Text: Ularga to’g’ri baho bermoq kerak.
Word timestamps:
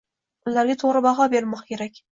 Ularga 0.53 0.77
to’g’ri 0.85 1.03
baho 1.09 1.29
bermoq 1.37 1.65
kerak. 1.71 2.07